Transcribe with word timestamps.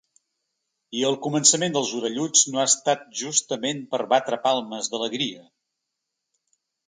I 0.99 1.03
el 1.09 1.17
començament 1.25 1.75
dels 1.75 1.91
orelluts 1.97 2.43
no 2.55 2.61
ha 2.63 2.65
estat 2.71 3.05
justament 3.21 3.83
per 3.93 4.01
batre 4.15 4.41
palmes 4.47 4.89
d’alegria. 4.95 5.45